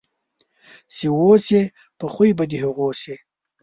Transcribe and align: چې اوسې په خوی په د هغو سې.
چې 0.93 1.05
اوسې 1.19 1.61
په 1.99 2.05
خوی 2.13 2.31
په 2.37 2.43
د 2.49 2.51
هغو 2.63 2.89
سې. 3.01 3.15